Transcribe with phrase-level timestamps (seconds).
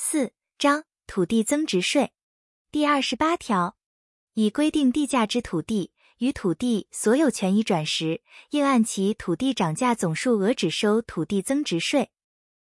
[0.00, 2.12] 四章土地增值税
[2.70, 3.76] 第二十八条，
[4.34, 12.10] 已规定地价之土地与土地所有权移转时，应按其土地涨价总数额只收土地增值税；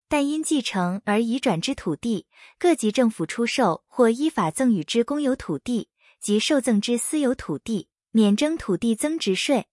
[0.07, 2.25] 但因继承而移转之土地，
[2.57, 5.89] 各级政府出售或依法赠与之公有土地
[6.21, 9.67] 及受赠之私有土地，免征土地增值税。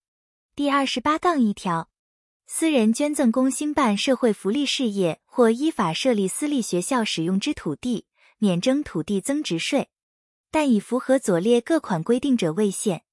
[0.56, 1.91] 第二十八杠一条。
[2.54, 8.04] 私人捐赠公兴办社会福利事业或依法设立私立学校使用之土地，
[8.36, 9.88] 免征土地增值税，
[10.50, 13.04] 但已符合左列各款规定者为限：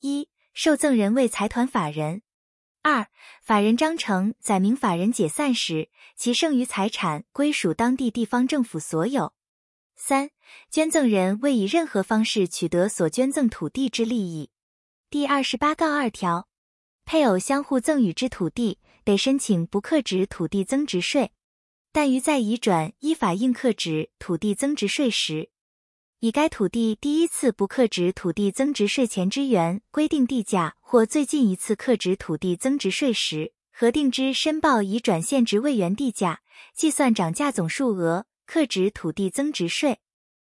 [0.00, 2.22] 一、受赠人为财团法人；
[2.80, 3.08] 二、
[3.42, 9.34] 法人章程载明法人解散时，其剩余财产归属当地地方政府所有；
[9.96, 10.30] 三、
[10.70, 14.48] 捐赠人未以任何方式取得所捐赠土地之利益。
[15.10, 16.47] 第二十八杠二条。
[17.10, 21.30] 配偶相互赠与之土地，得申请不课徵土地增值税；
[21.90, 25.48] 但于在移转依法应课徵土地增值税时，
[26.20, 36.42] 以该土地第一次不课徵土地增值税前之原规定地价或最近一次课徵土地增值税时核定之申报移转现值未原地价，
[36.74, 40.00] 计算涨价总数额，课徵土地增值税。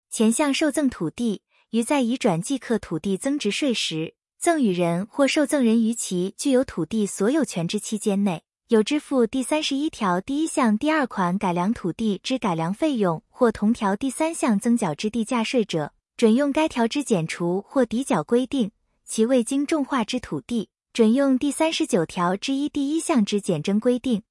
[0.10, 4.16] 前项受赠土地于在移转即课土地增值税时。
[4.40, 18.70] 赠与人或受赠人于其具有土地所有权之期间内，有支付第三十一条第一项第二款改良土地之改良费用或同条第三项增缴之地价税者，准用该条之减除或抵缴规定；
[19.06, 24.22] 其未经重划之土地，准用第三十九条之一第一项之减征规定。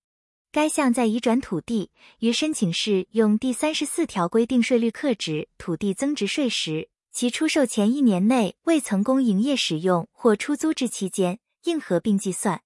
[0.52, 1.90] 该项在移转土地
[2.20, 6.88] 于申请时用第三十四条规定税率课徵土地增值税时。
[7.19, 12.61] 其出售前一年内未曾供营业使用或出租之期间，应合并计算。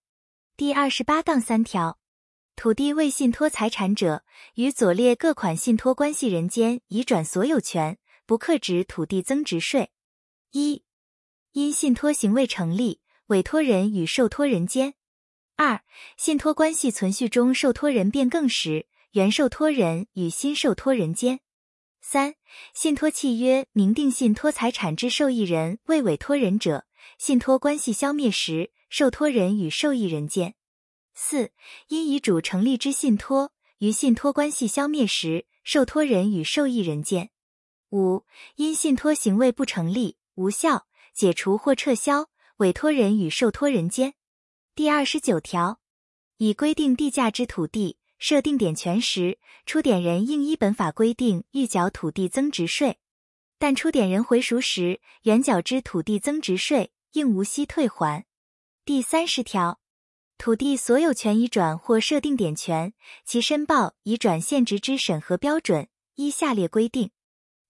[0.57, 2.01] 第二十八杠三条，
[2.57, 4.25] 土地未信托财产者，
[4.57, 9.93] 与左列各款信托关系人间移转所有权，不课徵土地增值税。
[10.51, 10.83] 一、
[11.53, 14.95] 因信托行为成立，委托人与受托人间；
[15.55, 15.81] 二、
[16.17, 21.39] 信托关系存续中受托人变更时，原受托人与新受托人间。
[22.13, 22.35] 三、
[22.75, 26.85] 信托契约明定信托财产之受益人为委托人者，
[27.19, 30.55] 信托关系消灭时，受托人与受益人间；
[31.15, 31.53] 四、
[31.87, 37.29] 因遗嘱成立之信托于信托关系消灭时，受托人与受益人间；
[37.91, 38.25] 五、
[38.57, 44.15] 因信托行为不成立、无效、解除或撤销，委托人与受托人间。
[44.75, 45.79] 第二十九条，
[46.39, 47.99] 已规定地价之土地。
[48.21, 52.99] 设定点权时，出典人应依本法规定预缴土地增值税，
[53.59, 58.27] 但出典人回赎时，原缴之土地增值税应无息退还。
[58.85, 59.81] 第三十条，
[60.37, 62.93] 土地所有权移转或设定点权，
[63.25, 67.13] 其申报移转现值之审核标准依下列规定：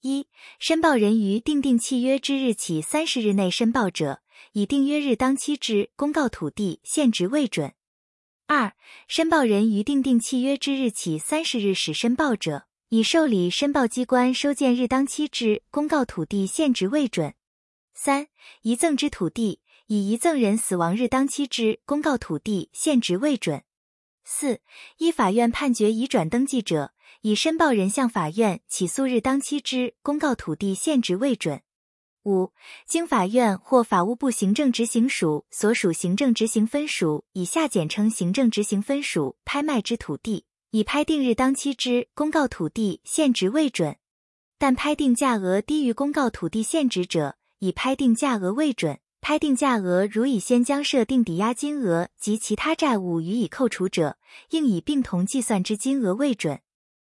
[0.01, 0.27] 一、
[0.59, 4.21] 申报人于订定契约之日起三十日内申报者，
[4.55, 7.73] 以订约日当期之公告土地现值为准。
[8.53, 8.75] 二、
[9.07, 17.35] 申报人于订定契约之日起三十日始申报者，以受理申报机关收件日当期之公告土地现值为准。
[17.95, 18.27] 三、
[18.63, 23.63] 遗赠之土地，以遗赠人死亡日当期之公告土地现值为准。
[24.25, 24.59] 四、
[24.99, 31.63] 依法院判决移转登记者，以申报人向法院起诉日当期之公告土地现值为准。
[32.25, 32.53] 五、
[32.87, 43.97] 经法院或法务部行政执行署所属行政执行分署（以下简称行政执行分署）拍卖之土地，以拍定日当期之公告土地现值为准，
[44.59, 49.01] 但拍定价额低于公告土地现值者，以拍定价额为准。
[49.23, 54.17] 拍定价额如已先将设定抵押金额及其他债务予以扣除者，
[54.51, 56.61] 应以并同计算之金额为准。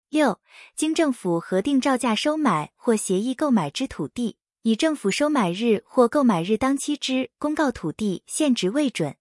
[0.08, 0.40] 六、
[0.74, 4.36] 经政府核定照价收买或协议购买之土地。
[4.68, 9.16] 以政府收买日或购买日当期之公告土地现值为准，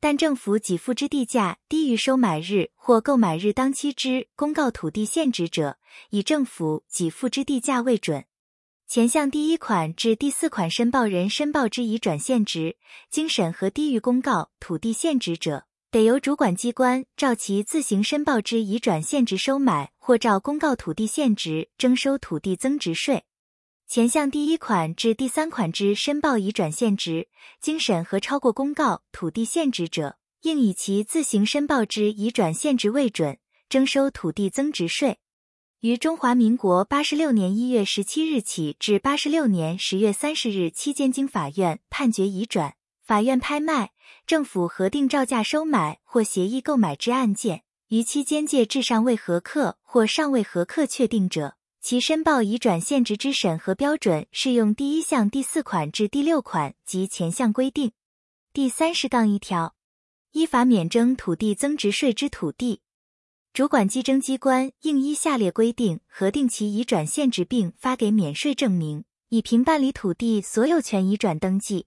[0.00, 5.76] 但政府给付之地价低于收买日或购买日当期之公告土地现值者，
[6.08, 8.24] 以政府给付之地价为准。
[8.88, 12.78] 前项第一款至第四款申报人申报之移转现值，
[13.10, 23.26] 经审核低于公告土地现值者，得由主管机关照其自行申报之移转现值收买，或照公告土地现值征收土地增值税。
[23.90, 27.26] 前项第一款至第三款之申报已转现值，
[27.60, 33.38] 经审核超过公告土地现值者，应以其自行申报之已转现值为准，
[33.68, 35.18] 征收土地增值税。
[35.80, 43.90] 于中华民国八十六年一月十七日起至八十六年十月三十日期间，经法院判决已转、法院拍卖、
[44.24, 51.56] 政府核定照价收买或协议购买之案件，于期间界至尚未核客或尚未核客确定者。
[51.82, 57.92] 其申报移转现值之审核标准适用第一项第四款至第六款及前项规定。
[58.52, 59.74] 第三十杠一条，
[60.32, 62.82] 依法免征土地增值税之土地，
[63.54, 71.86] 主管计征机关应依下列规定核定其移转现值，并发给免税证明，以凭办理土地所有权移转登记。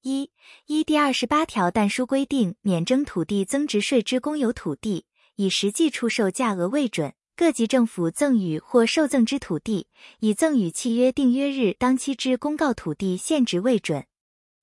[0.00, 0.30] 一、
[0.64, 5.04] 依第二十八条但书规定免征土地增值税之公有土地，
[5.34, 7.12] 以实际出售价额为准。
[7.36, 9.88] 各级政府赠与或受赠之土地，
[10.20, 14.06] 以赠与契约订约日当期之公告土地现值为准。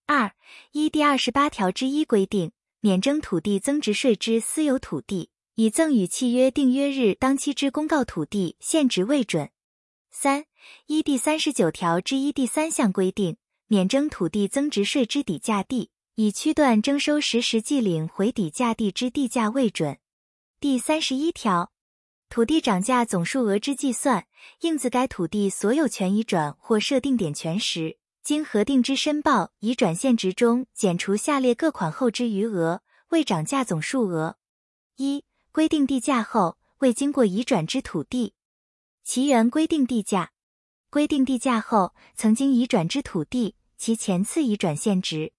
[0.08, 0.32] 二、
[0.72, 9.52] 依第二十八条之一规定，免征土地增值税之私有土地，以赠与契约订约日当期之公告土地现值为准。
[10.10, 10.46] 三、
[10.88, 13.38] 依第三十九条之一第三项规定，
[13.68, 20.00] 免征土地增值税之底价地，以区段征收实时计领回底价地之地价为准。
[20.60, 21.73] 第三十一条。
[22.34, 24.26] 土地涨价总数额之计算，
[24.62, 34.38] 应自该土地所有权移转或设定点权时，经核定之申报移转现值中减除下列各款后之余额，未涨价总数额：
[34.96, 38.34] 一、规定地价后未经过移转之土地，
[39.04, 40.30] 其原规定地价；
[40.90, 45.34] 规定地价后曾经移转之土地，其前次移转现值；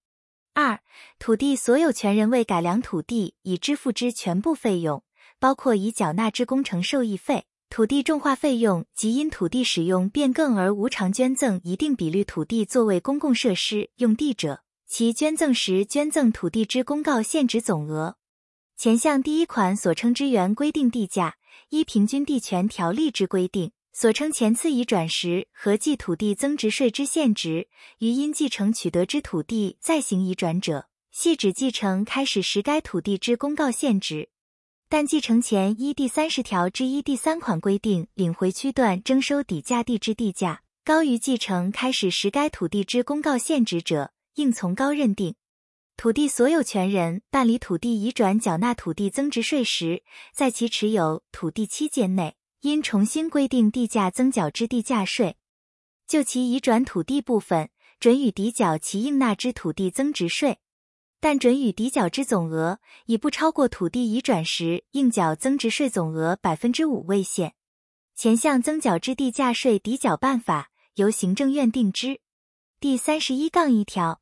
[0.53, 0.79] 二、
[1.19, 5.03] 土地所有权人为改良土地已支付之全部费用。
[5.45, 18.17] 包括已缴纳之工程受益费、土地重化费用及因土地使用变更而无偿捐赠一定比率土地作为公共设施用地者，其捐赠时捐赠土地之公告现值总额。
[18.75, 21.35] 前项第一款所称之原规定地价，
[21.69, 27.67] 依平均地权条例之规定，所称前次移转时合计土地增值税之现值，
[27.99, 34.29] 于因继承取得之土地再行移转者，系指继承开始时该土地之公告现值。
[34.95, 45.35] 但继承前依第三十条之一第三款规定领回区段征收底价地之地价高于继承开始时该土地之公告现值者，应从高认定。
[45.97, 50.01] 土地所有权人办理土地移转缴纳土地增值税时，
[50.33, 55.35] 在其持有土地期间内，应重新规定地价增缴之地价税，
[56.07, 57.69] 就其移转土地部分，
[57.99, 60.59] 准予抵缴其应纳之土地增值税。
[61.25, 62.77] 但准予抵缴之总额，
[63.07, 67.55] 以不超过土地移转时应缴增值税总额百分之五为限。
[68.15, 72.19] 前项增缴之地价税抵缴办法，由行政院定之。
[72.79, 74.21] 第三十一杠一条，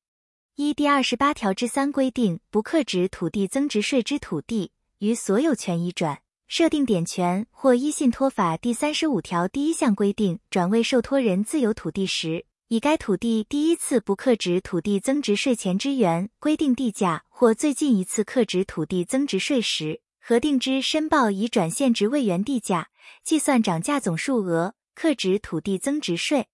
[0.56, 12.46] 依第二十八条之三规定，不克止土地增值税之土地，于所有权移转、设定点权或依信托法第三十五条第一项规定转为受托人自有土地时。
[12.74, 22.90] 以该土地第一次不克值土地增值税前之原规定地价，或最近一次克值土地增值税时核定之申报已转现值为原地价，
[23.24, 26.48] 计算涨价总数额，克值土地增值税。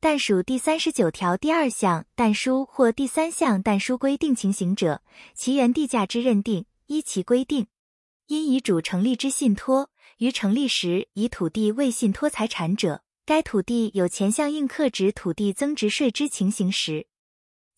[0.00, 5.00] 但属第三十九条第二项但书或第三项但书规定情形者，
[5.32, 7.68] 其原地价之认定，依其规定。
[8.26, 9.88] 因遗嘱成立之信托，
[10.18, 13.03] 于成立时以土地为信托财产者。
[13.26, 17.06] 该土地有前项应课值土地增值税之情形时，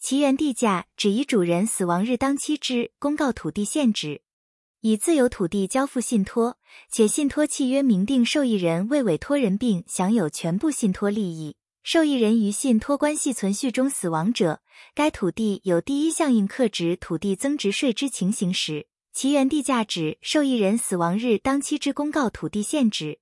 [0.01, 4.23] 其原地价只以主人死亡日当期之公告土地现值，
[4.81, 6.59] 以自有土地交付信托，
[6.91, 11.55] 且信托契约明定受益人为委托人并享有全部信托利益，
[11.85, 14.61] 受益人于信托关系存续中死亡者，
[14.97, 23.21] 该土地有第一项应课值土地增值税之情形时，其原地价指受益人死亡日当期之公告土地现值。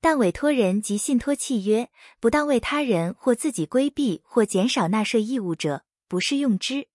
[0.00, 1.90] 但委托人及信托契约
[2.20, 6.86] 不当为他人或自己规避或减少纳税义务者，不适用之。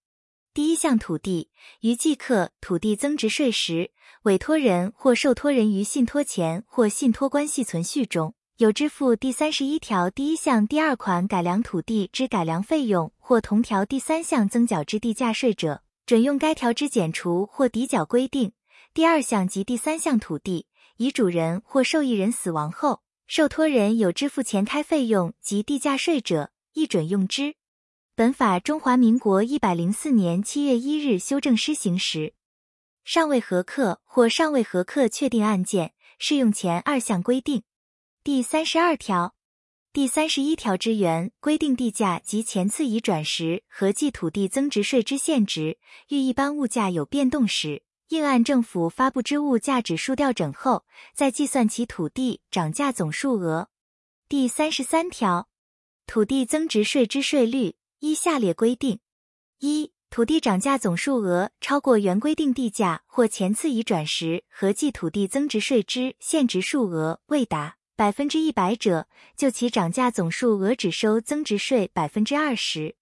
[0.54, 1.50] 第一项土地
[1.82, 3.92] 于计课土地增值税时，
[4.24, 18.54] 委托人或受托人于信托前或信托关系存续中有支付第三十一条第一项第二款改良土地之改良费用或同条第三项增缴之地价税者，准用该条之减除或抵缴规定。
[18.94, 20.68] 第二项及第三项土地。
[20.98, 27.56] 遗嘱人或受益人死亡后，受托人有支付前开费用及地价税者，亦准用之。
[28.16, 32.36] 本法中华民国一百零四年七月一日修正施行时，
[33.04, 37.64] 尚未核课或尚未核课确定案件，适用前二项规定。
[38.24, 39.34] 第三十二条、
[39.92, 47.82] 第三十一条之原规定地价及前次移转时合计土地增值税之现值，遇一般物价有变动时。
[48.14, 53.70] 应按政府发布之物价指数调整后，再计算其土地涨价总数额。
[54.30, 55.50] 第三十三条，
[56.06, 59.00] 土地增值税之税率依下列规定：
[59.60, 72.96] 一、土地涨价总数额超过原规定地价或前次移转时合计土地增值税之现值数额未达，百分之一百者，就其涨价总数额只收增值税百分之二十。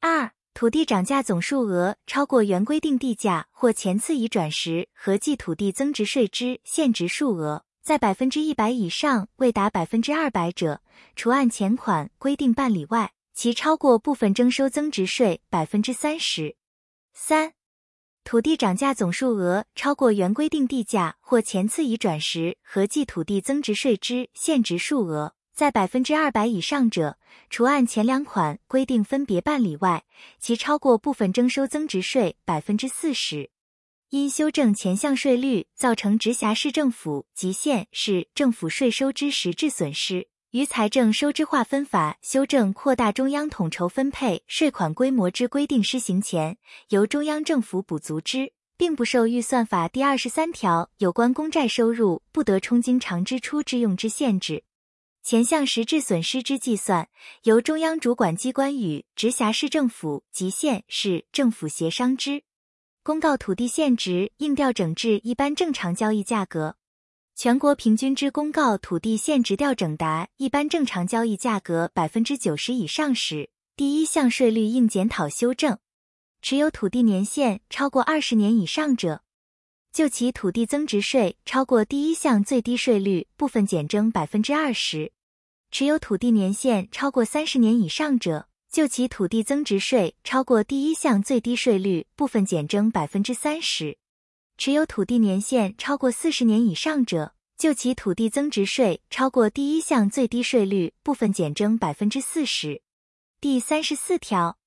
[0.00, 10.82] 二、土地涨价总数额超过原规定地价或前次已转时合计土地增值税之现值数额，在百分之一百以上未达百分之二百者，
[11.14, 16.56] 除按前款规定办理外，其超过部分征收增值税百分之三十。
[17.12, 17.52] 三、
[18.24, 27.18] 土地涨价总数额超过原规定地价或前次已转时合计土地增值税之现值数额，在百分之二百以上者，
[27.50, 30.04] 除按前两款规定分别办理外，
[30.38, 33.50] 其超过部分征收增值税百分之四十。
[34.10, 46.56] 因修正前项税率造成直辖市政府及县市政府税收之实质损失，于财政收支划分法修正扩大中央统筹分配税款规模之规定施行前，
[46.90, 54.62] 由中央政府补足之，并不受预算法第二十三条有关公债收入不得充经常支出之用之限制。
[55.28, 57.10] 前项实质损失之计算，
[57.42, 62.44] 由中央主管机关与直辖市政府及县市政府协商之。
[63.02, 66.76] 公告土地现值应调整至一般正常交易价格。
[67.34, 75.78] 全国平均之公告土地现值调整达一般正常交易价格百分之九十以上时，第一项税率应检讨修正。
[76.40, 79.20] 持有土地年限超过二十年以上者，
[79.92, 85.10] 就其土地增值税超过第一项最低税率部分减征百分之二十；
[85.70, 93.98] 持有土地年限超过三十年以上者，就其土地增值税超过第一项最低税率部分减征百分之三十。
[94.56, 102.82] 持有土地年限超过四十年以上者，就其土地增值税超过第一项最低税率部分减征百分之四十。
[103.40, 104.58] 第三十四条，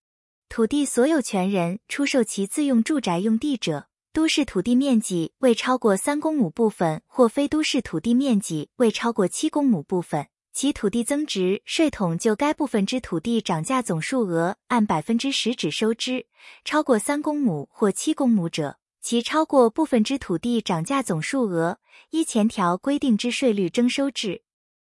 [0.47, 16.25] 土地所有权人出售其自用住宅用地者，都市土地面积未超过三公亩部分或非都市土地面积未超过七公亩部分，其土地增值税统就该部分之土地涨价总数额按百分之十只收之；
[16.65, 21.79] 超过三公亩或七公亩者，其超过部分之土地涨价总数额，
[22.09, 24.43] 依前条规定之税率征收制。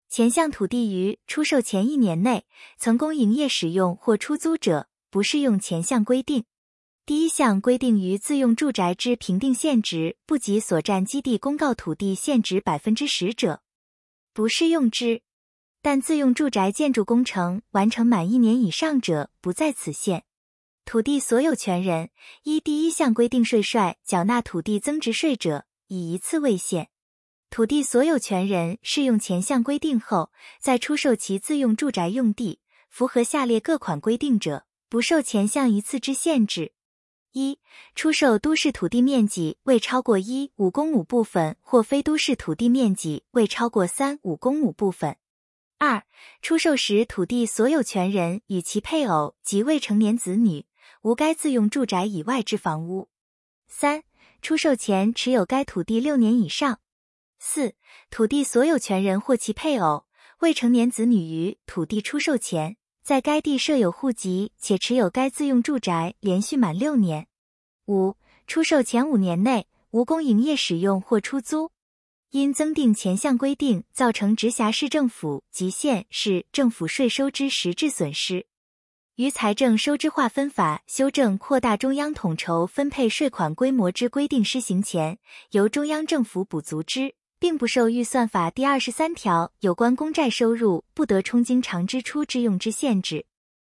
[0.08, 2.46] 前项土地于出售前一年内
[2.78, 6.46] 曾供营业使用或出租者，不适用前项规定。
[7.06, 13.62] 第一项规定于自用住宅之评定现值不及所占基地公告土地现值百分之十者，
[14.34, 15.22] 不适用之。
[15.82, 20.26] 但自用住宅建筑工程完成满一年以上者，不在此限。
[20.86, 22.10] 土地所有权人
[22.44, 26.90] 依第一项规定税率缴纳土地增值税者，以一次为限。
[27.52, 32.60] 土地所有权人适用前项规定后，在出售其自用住宅用地，
[32.90, 36.74] 符合下列各款规定者，不受前项一次之限制：
[37.34, 37.60] 一、
[37.96, 45.14] 出售都市土地面积未超过一五公亩部分或非都市土地面积未超过三五公亩部分；
[45.80, 46.04] 二、
[46.42, 50.66] 出售时土地所有权人与其配偶及未成年子女。
[51.04, 53.08] 无该自用住宅以外之房屋。
[53.70, 54.04] 三、
[54.42, 56.82] 出售前持有该土地六年以上。
[57.40, 57.76] 四、
[58.10, 60.06] 土地所有权人或其配偶、
[60.40, 67.28] 未成年子女于土地出售前，在该地设有户籍且持有该自用住宅连续满六年。
[67.88, 71.72] 五、出售前五年内无供营业使用或出租，
[72.32, 78.46] 因增订前项规定造成直辖市政府及县市政府税收之实质损失。
[79.16, 85.18] 于财政收支划分法修正扩大中央统筹分配税款规模之规定施行前，
[85.52, 93.26] 由中央政府补足之，并不受预算法第二十三条有关公债收入不得充经常支出之用之限制。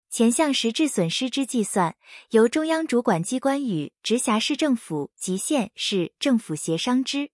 [0.09, 1.97] 前项实质损失之计算，
[2.31, 7.31] 由中央主管机关与直辖市政府及县市政府协商之。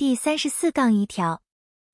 [0.00, 1.42] 第三十四杠一条，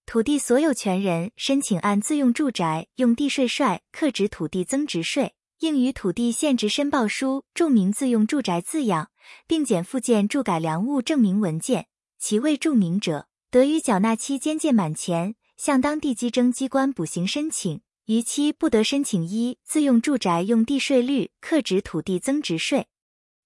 [0.06, 5.34] 土地所有权人申请按自用住宅用地税率课徵土地增值税。
[5.58, 9.10] 应于土地限值申报书注明自用住宅字样，
[9.48, 11.88] 并检附件住改良物证明文件。
[12.16, 17.80] 其未注明者，得于缴纳期间届满前，向当地稽征机关补行申请。
[18.04, 22.86] 逾期不得申请一自用住宅用地税率课徵土地增值税。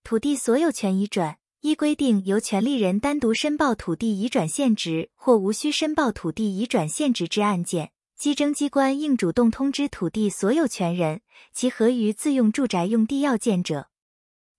[0.04, 7.92] 土地所有权移转，依规定由权利人单独申报土地移转现值或无需申报土地移转现值之案件。
[8.16, 11.20] 稽征机关应主动通知土地所有权人，
[11.52, 13.88] 其合于自用住宅用地要件者，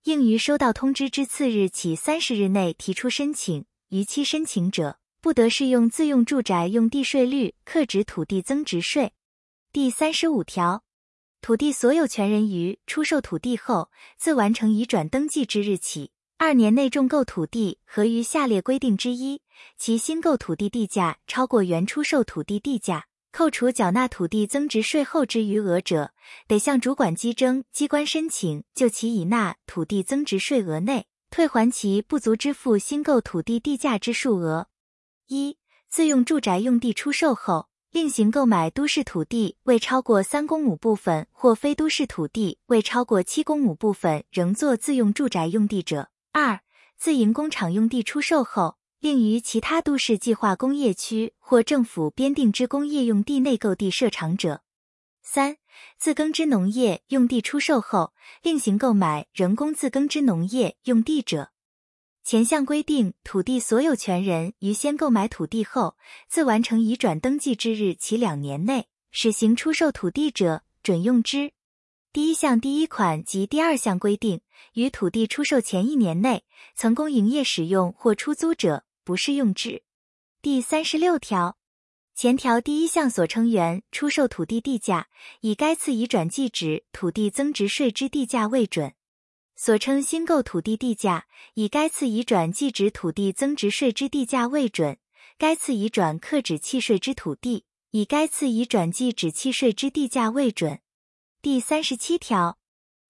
[0.04, 3.66] 应于收到通知之次日起三十日内提出申请。
[3.90, 9.14] 逾期申请者，不得适用自用住宅用地税率课徵土地增值税。
[9.74, 10.84] 第三十五条，
[11.42, 16.12] 土地所有权人于出售土地后，自完成移转登记之日起，
[16.44, 19.44] 二年内重购土地合于下列规定之一，
[19.78, 26.14] 其新购土地地价超过原出售土地地价，扣除缴纳土地增值税后之余额者，
[26.48, 34.66] 得向主管机征机关申请，就其已纳土地增值税额内退还其不足支付新购土地地价之数额。
[35.28, 37.68] 一、自用住宅用地出售后。
[37.92, 46.62] 另行购买都市土地未超过三公亩部分或非都市土地未超过七公亩部分，仍作自用住宅用地者；二、
[46.98, 54.62] 自营工厂用地出售后，另于其他都市计划工业区或政府编定之工业用地内购地设厂者；
[55.22, 55.58] 三、
[55.98, 61.52] 自耕之农业用地出售后，另行购买人工自耕之农业用地者。
[62.24, 65.98] 前项规定，土地所有权人于先购买土地后，
[66.30, 71.52] 自完成移转登记之日起两年内，始行出售土地者，准用之。
[72.14, 74.42] 第一项第一款及第二项规定，
[74.74, 76.44] 于土地出售前一年内
[76.76, 79.84] 曾供营业使用或出租者，不适用之。
[80.42, 81.58] 第三十六条，
[82.14, 85.08] 前条第一项所称原出售土地地价，
[85.40, 88.94] 以该次移转计值土地增值税之地价为准。
[89.56, 94.96] 所称新购土地地价，以该次移转计值土地增值税之地价为准；
[95.38, 100.82] 该次移转课止契税之土地，以该次移转计指契税之地价为准。
[101.44, 102.60] 第三十七条，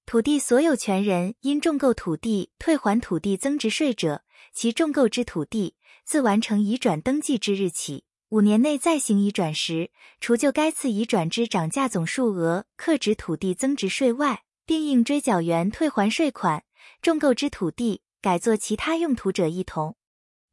[0.05, 4.23] 土地所有权人因重购土地退还土地增值税者，
[4.53, 16.63] 其重购之土地自完成移转登记之日起五年内再行移转时，除就该次移转之涨价总数额课止土地增值税外，并应追缴原退还税款，
[17.01, 19.97] 重购之土地改作其他用途者一同。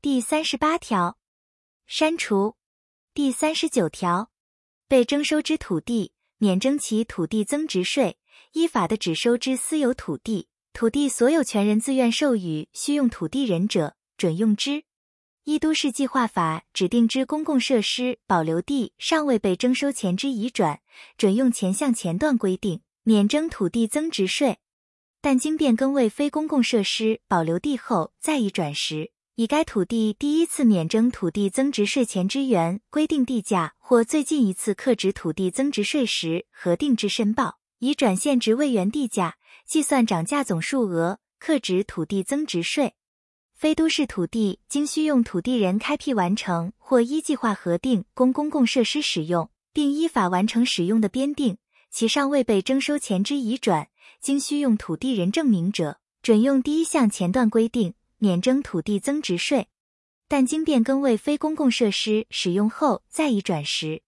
[0.02, 1.16] 第三十八条，
[1.86, 2.56] 删除。
[3.14, 4.32] 第三十九条，
[4.88, 8.16] 被征收之土地免征其土地增值税，
[8.52, 14.84] 依法的只收之私有土地，土地所有权人自愿授予需用土地人者，准用之。
[15.44, 20.80] 一都市计划法指定之公共设施保留地尚未被征收前之移转，
[21.16, 22.80] 准用前项前段规定。
[23.04, 24.58] 免征土地增值税，
[25.22, 42.94] 但经变更为非公共设施保留地后再移转时，以该土地第一次免征土地增值税前之原规定地价或最近一次课值土地增值税时核定之申报，以转现值为原地价计算涨价总数额，课值土地增值税。
[43.54, 51.58] 非都市土地经需用土地人开辟完成或依计划核定供公共设施使用，并依法完成使用的编定。
[51.92, 53.86] 其尚未被征收前之移转，
[54.20, 59.66] 经需用土地人证明者，准用第一项前段规定免征土地增值税；
[60.28, 64.02] 但经变更为非公共设施使用后再移转时，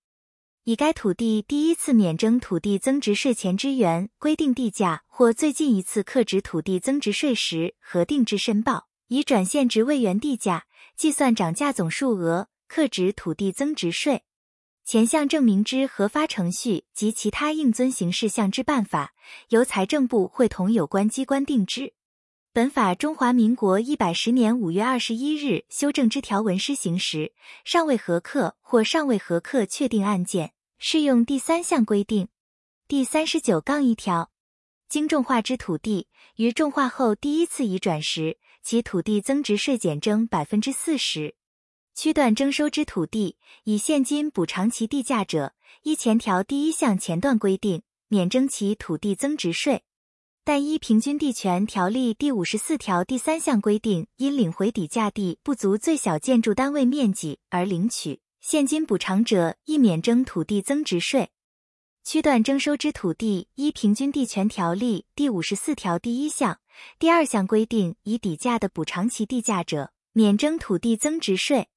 [0.65, 14.25] 以该土地第一次免征土地增值税前之原规定地价或最近一次课值土地增值税时核定之申报，以转现值为原地价计算涨价总数额，课值土地增值税。
[14.85, 19.15] 前项证明之核发程序及其他应遵行事项之办法，
[19.51, 21.95] 由财政部会同有关机关定之。
[22.53, 27.33] 本法中华民国一百十年五月二十一日修正之条文施行时，
[27.65, 32.27] 尚未核课或尚未核课确定案件，适用第三项规定。
[32.89, 34.33] 第三十九杠一条，
[34.89, 36.09] 经重划之土地，
[36.39, 41.37] 于重划后第一次移转时，其土地增值税减征百分之四十。
[41.95, 49.83] 区段征收之土地，以现金补偿其地价者，依前条第一项前段规定，免征其土地增值税；
[50.43, 61.31] 但依平均地权条例第五十四条第三项规定，因领回抵价地不足最小建筑单位面积而领取现金补偿者，亦免征土地增值税。
[62.03, 66.59] 区段征收之土地，依平均地权条例第五十四条第一项、
[66.99, 71.69] 第二项规定，以底价的补偿其地价者，免征土地增值税。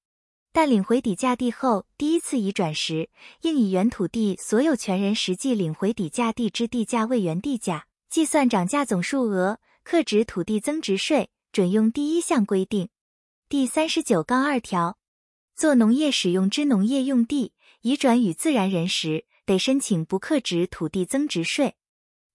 [0.54, 3.10] 但领回抵价地后，第一次移转时，
[3.42, 12.90] 应以原土地所有权人实际领回抵价地之地价为原地价，计算涨价总数额，课值土地增值税，准用第一项规定。
[13.50, 15.00] 第三十九杠二条，
[15.56, 21.74] 做农业使用之农业用地移转与自然人时，得申请不课值土地增值税。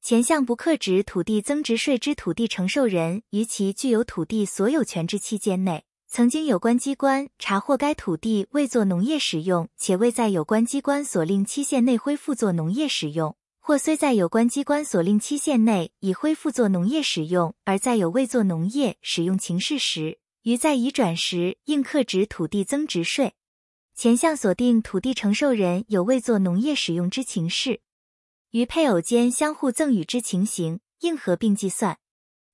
[0.02, 5.84] 前项不课值土地增值税之土地承受人，于其具有土地所有权之期间内。
[6.08, 13.36] 曾经有关机关查获该土地未作农业使用，且未在有关机关所令期限内恢复作农业使用，
[13.68, 23.34] 或虽在有关机关所令期限内已恢复作农业使用，而在有未作农业使用情事时，于在移转时应课值土地增值税。
[23.94, 27.82] 前项锁定土地承受人有未作农业使用之情事，
[28.52, 31.98] 与配偶间相互赠与之情形，应合并计算。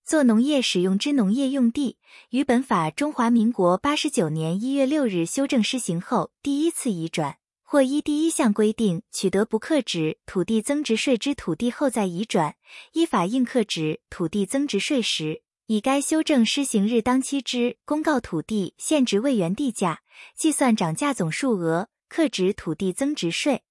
[0.04, 1.98] 做农业使用之农业用地，
[2.30, 12.54] 于本法中华民国八十九年一月六日修正施行后第一次移转，或依第一项规定取得不课值土地增值税之土地后再移转，
[12.92, 20.02] 依法应课值土地增值税时，以该修正施行日当期之公告土地现值位原地价
[20.36, 23.62] 计算涨价总数额，课值土地增值税。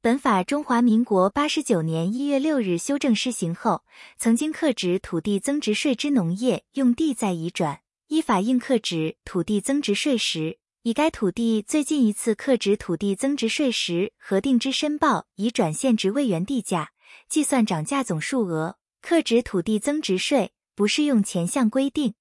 [0.00, 3.82] 本法中华民国八十九年一月六日修正施行后，
[4.16, 16.90] 曾经课值土地增值税之农业用地再移转，依法应课值土地增值税时，以该土地最近一次课值土地增值税时核定之申报移转现值为原地价
[17.28, 22.14] 计算涨价总数额，课值土地增值税，不适用前项规定。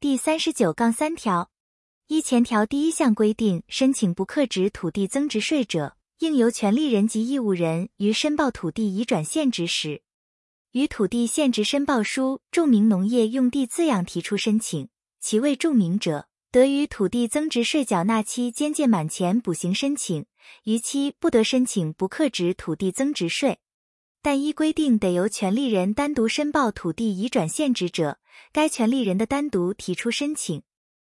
[0.00, 1.50] 第三十九杠三条，
[2.06, 5.96] 依前条第一项规定申请不课值土地增值税者。
[6.20, 10.02] 应由权利人及义务人于申报土地已转现值时，
[10.72, 14.88] 于土地现值申报书注明农业用地字样提出申请，
[15.20, 20.24] 其未注明者，得于土地增值税缴纳期间届满前补行申请，
[20.64, 23.58] 逾期不得申请不课值土地增值税。
[24.22, 28.18] 但依规定得由权利人单独申报土地移转现值者，
[28.50, 30.62] 该权利人的单独提出申请。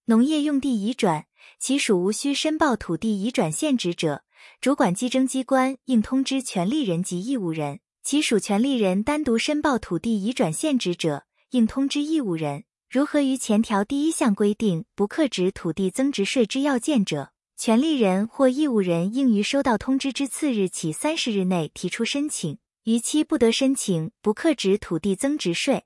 [0.07, 1.27] 农业用地移转，
[1.61, 4.25] 其属无需申报土地移转现值者。
[4.61, 12.65] 主管稽征机关应通知权利人及义务人，其属权利人单独申报土地移转现值者，应通知义务人。
[12.91, 25.85] 如何于前条第一项规定不课值土地增值税之要件者，权利人或义务人应于收到通知之次日起三十日内提出申请，逾期不得申请不课值土地增值税。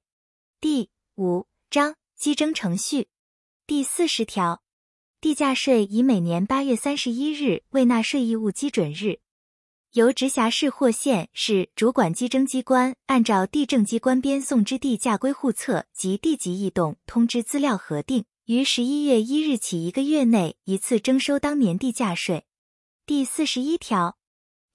[0.62, 3.08] 第五章稽征程序
[3.66, 4.62] 第四十条。
[5.20, 9.20] 地价税以每年八月三十一日为纳税义务基准日，
[9.94, 22.44] 由直辖市或县市主管稽征机关按照地政机关编送之地价规户册及地籍异动通知资料核定，于十一月一日起一个月内一次征收当年地价税。
[23.06, 24.16] 第四十一条，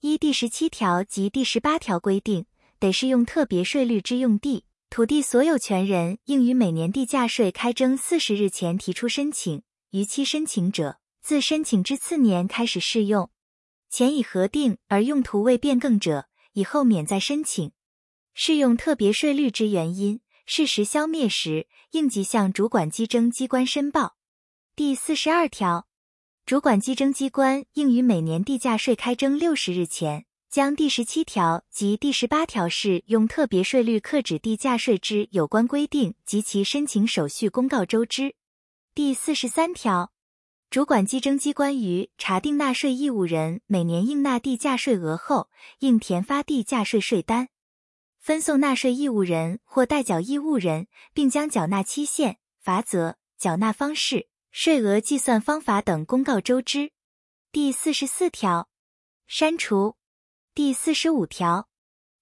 [0.00, 2.46] 依第十七条及第十八条规定，
[2.78, 9.62] 得适用特别税率之用地，土地所有权人应于每年地价税开征四十日前提出申请。
[9.90, 13.26] 逾期申请者，自申请之次年开始适用；
[13.90, 17.72] 前已核定而用途未变更者，以后免再申请。
[18.32, 24.16] 适用特别税率之原因，事实消灭时，应即向主管稽征机关申报。
[24.76, 25.88] 第四十二条，
[26.46, 38.36] 主管稽征机关应于每年地价税开征六十日前，将第十七条及第十八条适用特别税率课止地价税之有关规定及其申请手续公告周知。
[38.94, 40.12] 第四十三条，
[40.70, 47.48] 主管稽征机关于查定纳税义务人每年应纳地价税额后，应填发地价税税单，
[48.20, 56.92] 分送纳税义务人或代缴义务人，并将缴纳期限、罚则、缴纳方式、税额计算方法等公告周知。
[57.50, 58.68] 第四十四条，
[59.26, 59.96] 删除。
[60.54, 61.68] 第四十五条。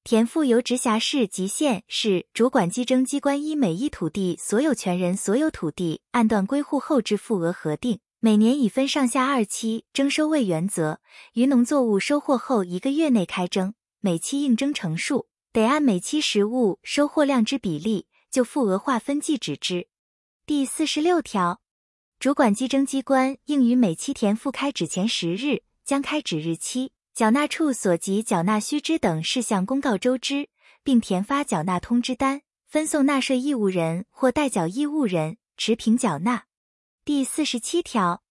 [0.02, 11.00] 田赋由直辖市及县市主管稽征机关依每一土地所有权人所有土地按段归户后之赋额核定，每年以分上下二期征收为原则，
[11.34, 19.86] 于农作物收获后一个月内开征，每期应征成数得按每期实物收获量之比例就赋额划分计止之。
[20.44, 21.60] 第四十六条，
[22.18, 26.90] 主管计征机关应于每期田赋开止前十日将开止日期。
[27.14, 30.48] 缴纳处所及缴纳须知等事项公告周知，
[30.82, 36.47] 并填发缴纳通知单，分送纳税义务人或代缴义务人持凭缴纳。
[37.08, 38.22] 第四十七条，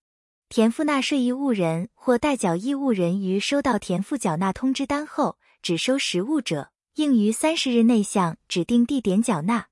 [0.50, 9.70] 田赋纳税义务人或代缴义务人于收到田赋缴纳通知单后，只收实物者，应于三十日内向指定地点缴纳；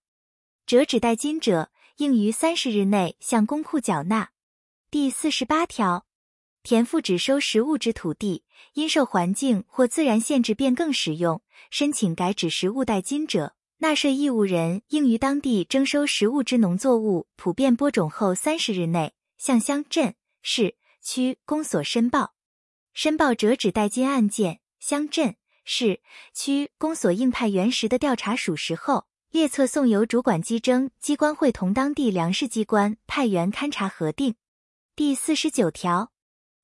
[0.66, 4.32] 折纸代金者，应于三十日内向公库缴纳。
[4.90, 6.08] 第四十八条。
[6.64, 22.34] 田赋只收实物之土地，因受环境或自然限制变更使用，申请改指实物代金者，纳税义务人应于当地征收实物之农作物普遍播种后三十日内，向乡镇、市、区公所申报。
[22.94, 25.36] 申报折纸代金案件，乡镇、
[25.66, 26.02] 市、
[26.34, 34.36] 区公所应派原实的调查属实后，列册送由主管机征机关会同当地粮食机关派员勘查核定。
[34.96, 36.15] 第四十九条。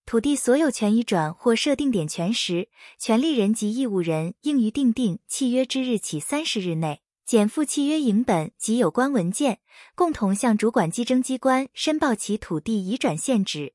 [0.06, 9.60] 土地所有权移转或设定点权时，权利人及义务人应于订定契约之日起三十日内，减负契约影本及有关文件，
[9.96, 13.74] 共同向主管稽征机关申报其土地移转现值。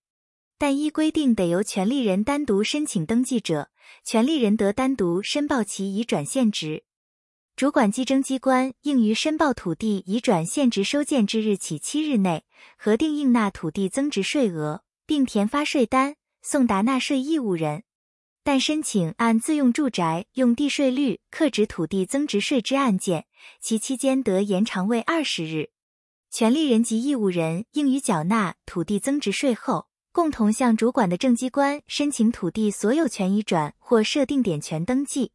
[0.58, 3.70] 但依规定得由权利人单独申请登记者，
[4.04, 6.84] 权利人得单独申报其移转现值。
[7.54, 12.44] 主管稽征机关应于申报土地移转现值收件之日起七日内，
[12.76, 17.84] 核定应纳土地增值税额，并填发税单，送达纳税义务人。
[18.42, 23.26] 但申请按自用住宅用地税率课征土地增值税之案件，
[23.60, 25.70] 其期间得延长为二十日。
[26.30, 35.32] 权利人及义务人应于缴纳土地增值税后，共同向主管的政机关申请土地所有权移转或设定点权登记。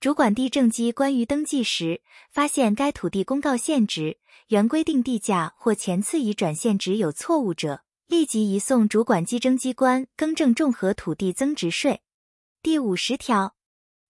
[0.00, 12.02] 主管地政机关于登记时发现该土地公告现值、原规定地价或前次移转现值有错误者，立即移送主管稽征机关更正综合土地增值税。
[12.62, 13.54] 第五十条，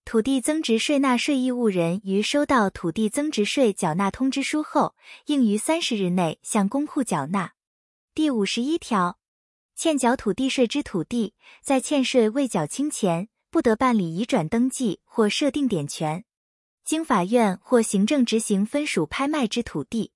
[0.03, 7.53] 土地增值税纳税义务人于收到土地增值税缴纳通知书后，应于三十日内向公库缴纳。
[8.13, 9.19] 第五十一条，
[9.75, 13.29] 欠缴土地税之土地，在欠税未缴清前。
[13.51, 16.25] 不得办理移转登记或设定点权。
[16.83, 20.11] 经法院或行政执行分属拍卖之土地，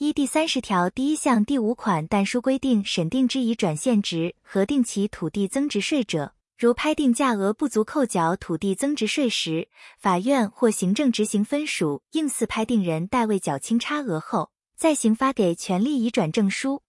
[0.00, 16.80] 依第三十条第一项第五款但书规定审定之已转现值核定其土地增值税者，如拍定价额不足扣缴土地增值税时，法院或行政执行分属应似拍定人代为缴清差额后，再行发给权利移转证书。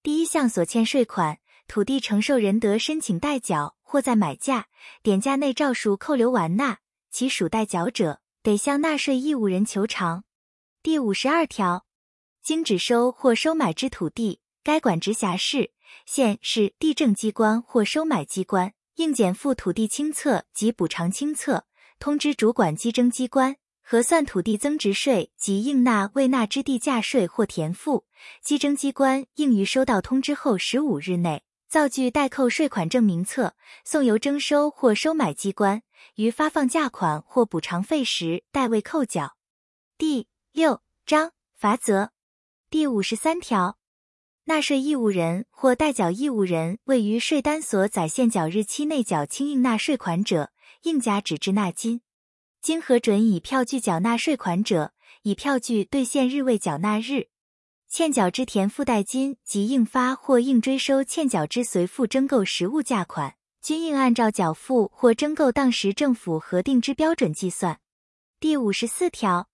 [0.00, 3.74] 第一项所欠税款，土地承受人得申请代缴。
[3.82, 4.68] 或在买价、
[5.02, 6.78] 点价内照数扣留完纳，
[7.10, 10.22] 其属代缴者，得向纳税义务人求偿。
[10.80, 11.84] 第五十二条，
[12.42, 15.70] 经指收或收买之土地，该管直辖市、
[16.04, 21.66] 县市地政机关或收买机关，应减负土地清册及补偿清册，
[22.00, 28.06] 通知主管稽征机关，核算土地增值税及应纳未纳之地价税或田赋。
[28.42, 31.44] 稽征机关应于收到通知后十五日内。
[31.68, 35.82] 造具代扣税款证明册，送由征收或收买机关，
[36.16, 39.36] 于发放价款或补偿费时代为扣缴。
[39.96, 42.10] 第六章罚则
[42.72, 43.76] 第五十三条，
[44.44, 50.52] 纳税义务人或代缴义务人未于税单所载现缴日期内缴清应纳税款者，
[50.84, 52.00] 应加纸质纳金。
[52.62, 57.28] 经核准以票据缴纳税款者，以票据兑现日为缴纳日。
[57.90, 67.80] 欠缴之填附带金及应发或应追收欠缴之随附征购实物价款，均应按照缴付或征购当时政府核定之标准计算。
[68.40, 69.50] 第五十四条，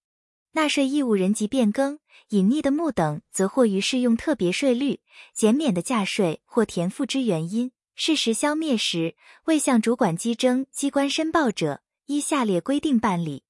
[0.52, 1.98] 纳税义务人及变更、
[2.30, 5.00] 隐匿的目等，则或于适用特别税率、
[5.34, 13.44] 减免的价税或填赋之原因，事实消灭时，未向主管稽征机关申报者，依下列规定办理：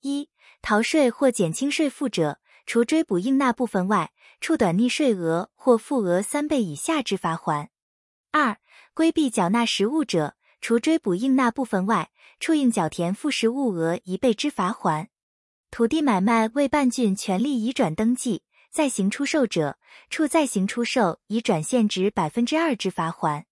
[0.00, 0.30] 一、
[0.62, 7.70] 逃税或减轻税负者，除追补应纳部分外，处短逆税额或负额三倍以下之罚还。
[8.30, 8.58] 二、
[8.94, 15.08] 规避缴纳实物者，除追补应纳部分外，处应缴田赋实物额一倍之罚还。
[15.70, 23.46] 土地买卖未办竣权利移转登记再行出售者，处再行出售移转现值百分之二之罚还。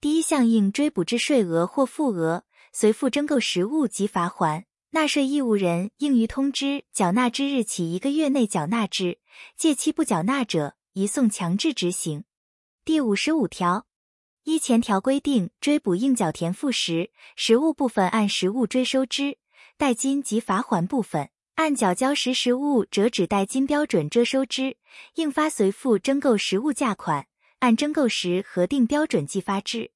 [0.00, 4.66] 第一项应追补之税额或负额，随附征购实物及罚还。
[4.90, 9.18] 纳税义务人应于通知缴纳之日起一个月内缴纳之，
[9.56, 12.24] 届期不缴纳者，移送强制执行。
[12.84, 13.86] 第五十五条，
[14.44, 19.36] 依前条规定追补应缴田赋时，实物部分按实物追收之；
[19.76, 24.76] 代金及罚还部分，按缴交时实物折纸代金标准征收之。
[25.16, 27.26] 应发随附征购实物价款，
[27.58, 29.90] 按征购时核定标准计发之。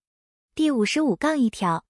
[0.56, 1.84] 第五十五杠一条。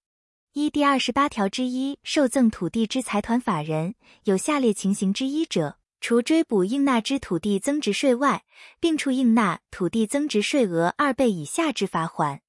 [0.51, 8.43] 一第二十八条之一，受赠土地之财团法人有下列情形之一者，除追补应纳之土地增值税外，
[8.79, 12.41] 并处应纳土地增值税额二倍以下之罚款：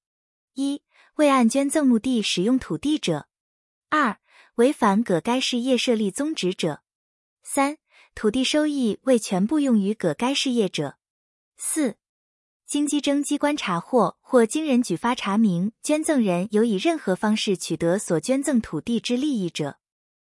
[0.53, 0.83] 一、
[1.15, 3.25] 未按捐赠目的使用土地者；
[3.89, 4.19] 二、
[4.57, 6.83] 违反葛该事业设立宗旨者；
[7.47, 7.77] 三、
[8.15, 10.97] 土地收益未全部用于葛该事业者；
[11.55, 11.95] 四。
[12.65, 19.77] 经稽征机关查获或经人举发查明，捐赠人有以任何方式取得所捐赠土地之利益者，